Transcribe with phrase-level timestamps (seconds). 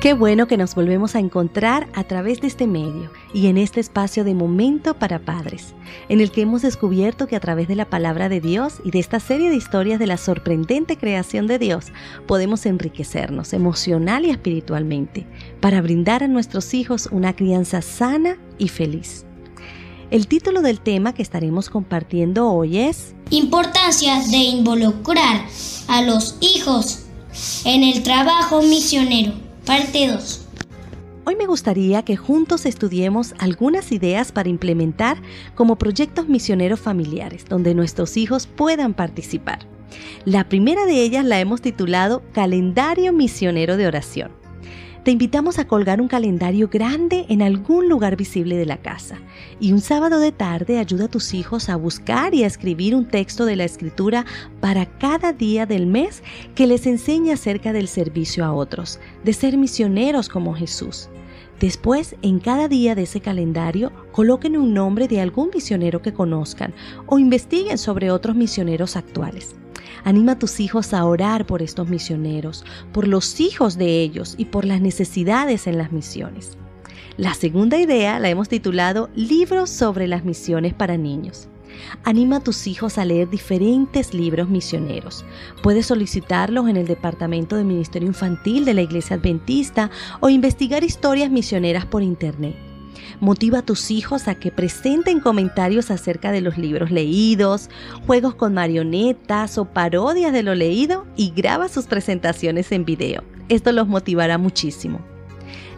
[0.00, 3.80] Qué bueno que nos volvemos a encontrar a través de este medio y en este
[3.80, 5.74] espacio de momento para padres,
[6.10, 8.98] en el que hemos descubierto que a través de la palabra de Dios y de
[8.98, 11.86] esta serie de historias de la sorprendente creación de Dios,
[12.26, 15.26] podemos enriquecernos emocional y espiritualmente
[15.60, 19.24] para brindar a nuestros hijos una crianza sana y feliz.
[20.10, 25.46] El título del tema que estaremos compartiendo hoy es Importancia de involucrar
[25.88, 27.06] a los hijos
[27.64, 29.45] en el trabajo misionero.
[29.66, 30.46] Parte 2.
[31.24, 35.20] Hoy me gustaría que juntos estudiemos algunas ideas para implementar
[35.56, 39.58] como proyectos misioneros familiares donde nuestros hijos puedan participar.
[40.24, 44.45] La primera de ellas la hemos titulado Calendario Misionero de Oración
[45.06, 49.20] te invitamos a colgar un calendario grande en algún lugar visible de la casa
[49.60, 53.06] y un sábado de tarde ayuda a tus hijos a buscar y a escribir un
[53.06, 54.26] texto de la escritura
[54.58, 56.24] para cada día del mes
[56.56, 61.08] que les enseñe acerca del servicio a otros, de ser misioneros como Jesús.
[61.60, 66.74] Después, en cada día de ese calendario, coloquen un nombre de algún misionero que conozcan
[67.06, 69.54] o investiguen sobre otros misioneros actuales.
[70.04, 74.46] Anima a tus hijos a orar por estos misioneros, por los hijos de ellos y
[74.46, 76.56] por las necesidades en las misiones.
[77.16, 81.48] La segunda idea la hemos titulado Libros sobre las misiones para niños.
[82.04, 85.24] Anima a tus hijos a leer diferentes libros misioneros.
[85.62, 89.90] Puedes solicitarlos en el Departamento de Ministerio Infantil de la Iglesia Adventista
[90.20, 92.65] o investigar historias misioneras por Internet.
[93.20, 97.70] Motiva a tus hijos a que presenten comentarios acerca de los libros leídos,
[98.06, 103.22] juegos con marionetas o parodias de lo leído y graba sus presentaciones en video.
[103.48, 105.00] Esto los motivará muchísimo.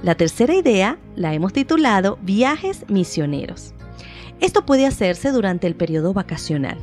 [0.03, 3.75] La tercera idea la hemos titulado Viajes Misioneros.
[4.41, 6.79] Esto puede hacerse durante el periodo vacacional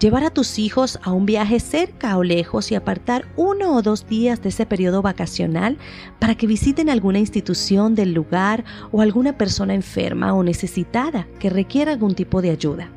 [0.00, 4.06] llevar a tus hijos a un viaje cerca o lejos y apartar uno o dos
[4.06, 5.78] días de ese periodo vacacional
[6.18, 11.92] para que visiten alguna institución del lugar o alguna persona enferma o necesitada que requiera
[11.92, 12.90] algún tipo de ayuda.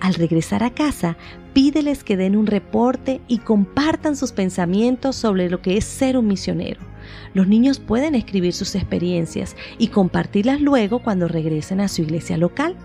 [0.00, 1.16] Al regresar a casa,
[1.52, 6.28] pídeles que den un reporte y compartan sus pensamientos sobre lo que es ser un
[6.28, 6.80] misionero.
[7.34, 12.76] Los niños pueden escribir sus experiencias y compartirlas luego cuando regresen a su iglesia local.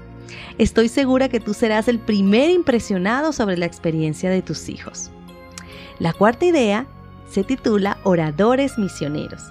[0.58, 5.12] Estoy segura que tú serás el primer impresionado sobre la experiencia de tus hijos.
[6.00, 6.88] La cuarta idea
[7.30, 9.42] se titula Oradores Misioneros.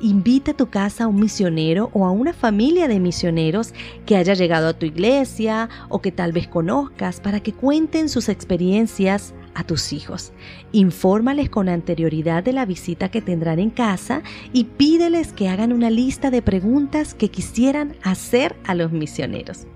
[0.00, 3.72] Invita a tu casa a un misionero o a una familia de misioneros
[4.04, 8.28] que haya llegado a tu iglesia o que tal vez conozcas para que cuenten sus
[8.28, 10.32] experiencias a tus hijos.
[10.72, 15.90] Infórmales con anterioridad de la visita que tendrán en casa y pídeles que hagan una
[15.90, 19.66] lista de preguntas que quisieran hacer a los misioneros.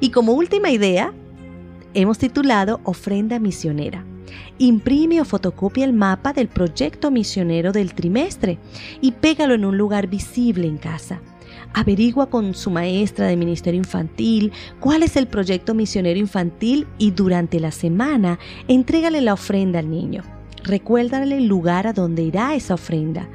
[0.00, 1.12] Y como última idea,
[1.94, 4.04] hemos titulado Ofrenda Misionera.
[4.58, 8.58] Imprime o fotocopia el mapa del proyecto misionero del trimestre
[9.00, 11.20] y pégalo en un lugar visible en casa.
[11.72, 17.58] Averigua con su maestra de ministerio infantil cuál es el proyecto misionero infantil y durante
[17.58, 18.38] la semana
[18.68, 20.22] entrégale la ofrenda al niño.
[20.62, 23.28] Recuérdale el lugar a donde irá esa ofrenda.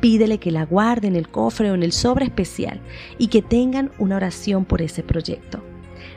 [0.00, 2.80] Pídele que la guarde en el cofre o en el sobre especial
[3.16, 5.62] y que tengan una oración por ese proyecto.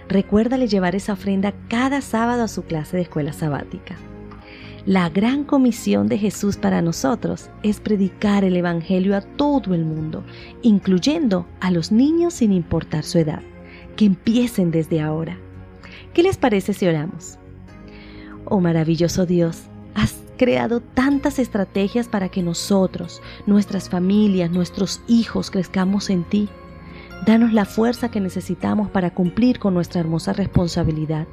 [0.10, 3.96] Recuérdale llevar esa ofrenda cada sábado a su clase de escuela sabática.
[4.86, 10.24] La gran comisión de Jesús para nosotros es predicar el Evangelio a todo el mundo,
[10.62, 13.42] incluyendo a los niños sin importar su edad.
[13.98, 15.38] Que empiecen desde ahora.
[16.14, 17.38] ¿Qué les parece si oramos?
[18.46, 19.64] Oh maravilloso Dios,
[19.94, 26.48] has creado tantas estrategias para que nosotros, nuestras familias, nuestros hijos crezcamos en ti.
[27.28, 31.28] Danos la fuerza que necesitamos para cumplir con nuestra hermosa responsabilidad.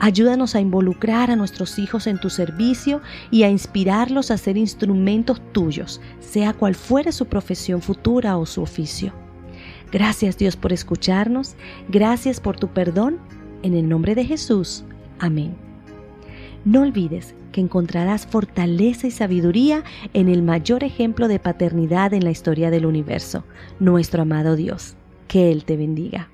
[0.00, 5.40] Ayúdanos a involucrar a nuestros hijos en tu servicio y a inspirarlos a ser instrumentos
[5.52, 9.12] tuyos, sea cual fuere su profesión futura o su oficio.
[9.92, 11.54] Gracias Dios por escucharnos,
[11.88, 13.18] gracias por tu perdón.
[13.62, 14.82] En el nombre de Jesús.
[15.20, 15.54] Amén.
[16.64, 22.32] No olvides que encontrarás fortaleza y sabiduría en el mayor ejemplo de paternidad en la
[22.32, 23.44] historia del universo,
[23.78, 24.96] nuestro amado Dios.
[25.28, 26.30] Que Él te bendiga.